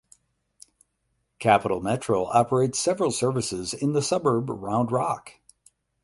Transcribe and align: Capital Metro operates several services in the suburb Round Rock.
Capital 1.37 1.79
Metro 1.79 2.25
operates 2.25 2.79
several 2.79 3.11
services 3.11 3.71
in 3.75 3.93
the 3.93 4.01
suburb 4.01 4.49
Round 4.49 4.91
Rock. 4.91 5.33